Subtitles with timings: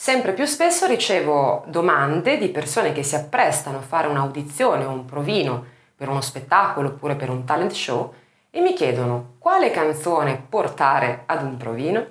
[0.00, 5.04] Sempre più spesso ricevo domande di persone che si apprestano a fare un'audizione o un
[5.04, 5.64] provino
[5.96, 8.14] per uno spettacolo oppure per un talent show
[8.48, 12.06] e mi chiedono quale canzone portare ad un provino.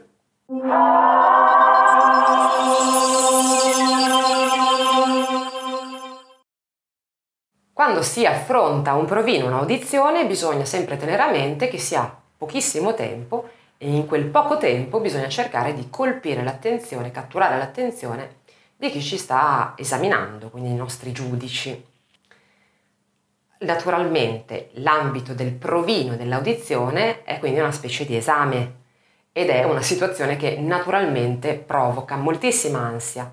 [7.72, 12.94] Quando si affronta un provino, un'audizione, bisogna sempre tenere a mente che si ha pochissimo
[12.94, 13.48] tempo
[13.78, 18.38] e in quel poco tempo bisogna cercare di colpire l'attenzione, catturare l'attenzione
[18.76, 21.86] di chi ci sta esaminando, quindi i nostri giudici.
[23.59, 28.76] Naturalmente l'ambito del provino dell'audizione è quindi una specie di esame
[29.31, 33.31] ed è una situazione che naturalmente provoca moltissima ansia.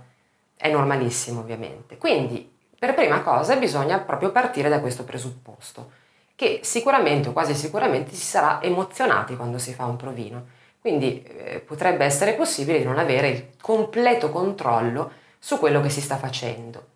[0.57, 1.99] È normalissimo ovviamente.
[1.99, 6.03] Quindi per prima cosa bisogna proprio partire da questo presupposto
[6.35, 10.47] che sicuramente o quasi sicuramente si sarà emozionati quando si fa un provino.
[10.81, 16.01] Quindi eh, potrebbe essere possibile di non avere il completo controllo su quello che si
[16.01, 16.93] sta facendo.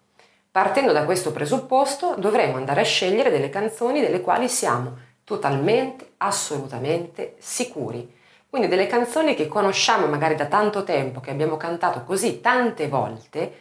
[0.51, 7.37] Partendo da questo presupposto dovremo andare a scegliere delle canzoni delle quali siamo totalmente, assolutamente
[7.39, 8.17] sicuri.
[8.51, 13.53] Quindi delle canzoni che conosciamo magari da tanto tempo, che abbiamo cantato così tante volte,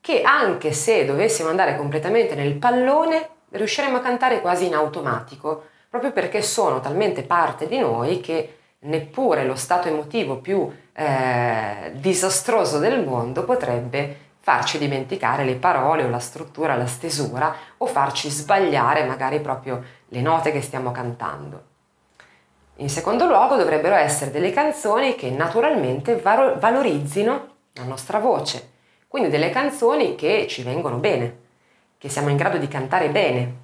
[0.00, 6.12] che anche se dovessimo andare completamente nel pallone, riusciremo a cantare quasi in automatico, proprio
[6.12, 13.04] perché sono talmente parte di noi che neppure lo stato emotivo più eh, disastroso del
[13.04, 19.40] mondo potrebbe farci dimenticare le parole o la struttura, la stesura o farci sbagliare magari
[19.40, 21.68] proprio le note che stiamo cantando.
[22.76, 28.70] In secondo luogo dovrebbero essere delle canzoni che naturalmente valorizzino la nostra voce,
[29.06, 31.39] quindi delle canzoni che ci vengono bene,
[32.00, 33.54] che siamo in grado di cantare bene.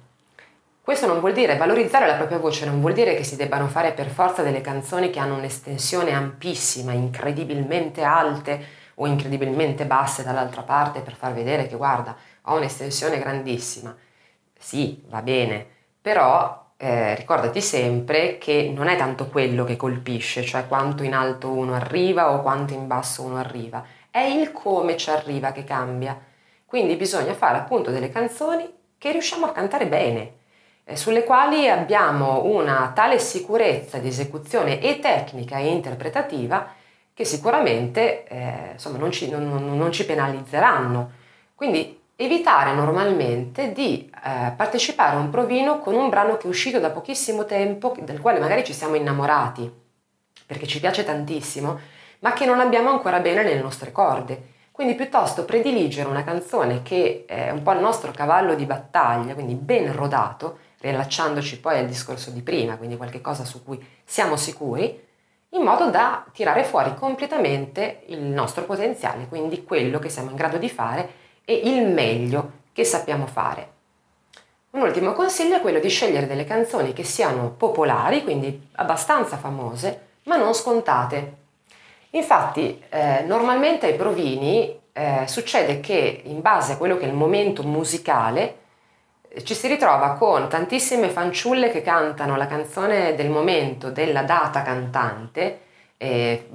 [0.79, 3.93] Questo non vuol dire valorizzare la propria voce, non vuol dire che si debbano fare
[3.93, 10.99] per forza delle canzoni che hanno un'estensione ampissima, incredibilmente alte o incredibilmente basse dall'altra parte
[10.99, 13.95] per far vedere che guarda, ho un'estensione grandissima.
[14.55, 15.65] Sì, va bene,
[15.99, 21.49] però eh, ricordati sempre che non è tanto quello che colpisce, cioè quanto in alto
[21.49, 26.35] uno arriva o quanto in basso uno arriva, è il come ci arriva che cambia.
[26.67, 30.33] Quindi bisogna fare appunto delle canzoni che riusciamo a cantare bene,
[30.83, 36.73] eh, sulle quali abbiamo una tale sicurezza di esecuzione e tecnica e interpretativa
[37.13, 41.11] che sicuramente eh, insomma, non, ci, non, non, ci, penalizzeranno.
[41.55, 46.79] Quindi evitare normalmente di eh, partecipare a un provino con un brano che è uscito
[46.79, 49.71] da pochissimo tempo, del quale magari ci siamo innamorati,
[50.45, 51.79] perché ci piace tantissimo,
[52.19, 57.23] ma che non abbiamo ancora bene nelle nostre corde quindi piuttosto prediligere una canzone che
[57.25, 62.29] è un po' il nostro cavallo di battaglia, quindi ben rodato, riallacciandoci poi al discorso
[62.29, 65.03] di prima, quindi qualcosa su cui siamo sicuri,
[65.49, 70.59] in modo da tirare fuori completamente il nostro potenziale, quindi quello che siamo in grado
[70.59, 71.09] di fare
[71.43, 73.71] e il meglio che sappiamo fare.
[74.69, 80.01] Un ultimo consiglio è quello di scegliere delle canzoni che siano popolari, quindi abbastanza famose,
[80.25, 81.46] ma non scontate,
[82.11, 87.13] Infatti, eh, normalmente ai provini eh, succede che in base a quello che è il
[87.13, 88.55] momento musicale
[89.29, 94.61] eh, ci si ritrova con tantissime fanciulle che cantano la canzone del momento della data
[94.63, 95.59] cantante.
[95.97, 96.49] Eh,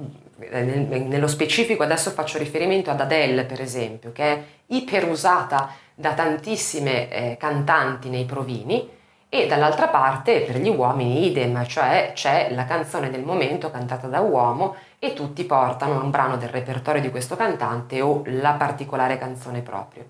[0.51, 7.37] nello specifico adesso faccio riferimento ad Adele per esempio, che è iperusata da tantissime eh,
[7.37, 8.89] cantanti nei provini
[9.29, 14.19] e dall'altra parte per gli uomini idem, cioè c'è la canzone del momento cantata da
[14.19, 19.61] uomo e tutti portano un brano del repertorio di questo cantante o la particolare canzone
[19.61, 20.07] proprio,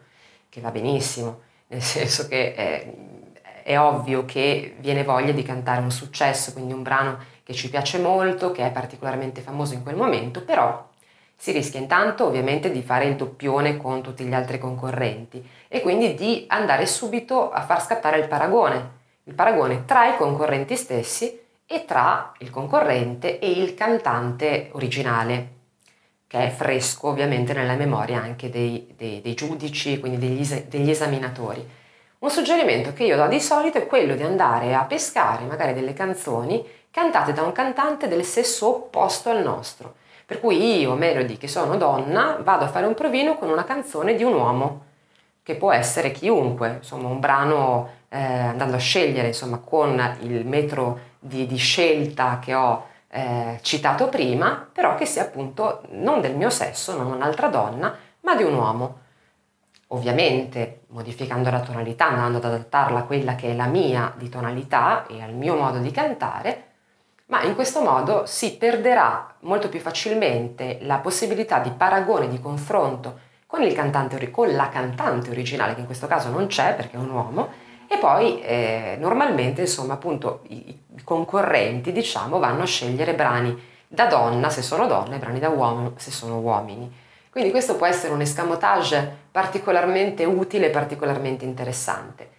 [0.50, 2.94] che va benissimo, nel senso che è,
[3.64, 7.98] è ovvio che viene voglia di cantare un successo, quindi un brano che ci piace
[7.98, 10.88] molto, che è particolarmente famoso in quel momento, però
[11.36, 16.14] si rischia intanto ovviamente di fare il doppione con tutti gli altri concorrenti e quindi
[16.14, 21.40] di andare subito a far scattare il paragone il paragone tra i concorrenti stessi
[21.74, 25.48] e tra il concorrente e il cantante originale,
[26.28, 31.68] che è fresco ovviamente nella memoria anche dei, dei, dei giudici, quindi degli, degli esaminatori.
[32.20, 35.94] Un suggerimento che io do di solito è quello di andare a pescare magari delle
[35.94, 39.96] canzoni cantate da un cantante del sesso opposto al nostro.
[40.28, 44.14] Per cui io, Melody, che sono donna, vado a fare un provino con una canzone
[44.14, 44.86] di un uomo,
[45.42, 51.12] che può essere chiunque, insomma un brano eh, andando a scegliere insomma, con il metro
[51.24, 56.50] di, di scelta che ho eh, citato prima, però che sia appunto non del mio
[56.50, 59.02] sesso, non un'altra donna, ma di un uomo.
[59.88, 65.06] Ovviamente modificando la tonalità, andando ad adattarla a quella che è la mia di tonalità
[65.08, 66.72] e al mio modo di cantare,
[67.28, 73.20] ma in questo modo si perderà molto più facilmente la possibilità di paragone, di confronto
[73.46, 77.12] con, cantante, con la cantante originale, che in questo caso non c'è perché è un
[77.12, 77.50] uomo,
[77.88, 84.06] e poi eh, normalmente insomma appunto i, i concorrenti diciamo vanno a scegliere brani da
[84.08, 86.92] donna se sono donne e brani da uomo se sono uomini.
[87.30, 92.30] Quindi questo può essere un escamotage particolarmente utile e particolarmente interessante.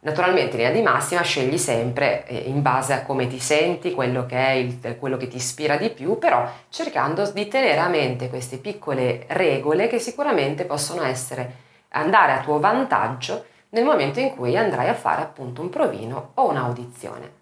[0.00, 4.26] Naturalmente in linea di massima scegli sempre eh, in base a come ti senti, quello
[4.26, 8.28] che è il, quello che ti ispira di più, però cercando di tenere a mente
[8.28, 14.56] queste piccole regole che sicuramente possono essere andare a tuo vantaggio nel momento in cui
[14.56, 17.37] andrai a fare appunto un provino o un'audizione.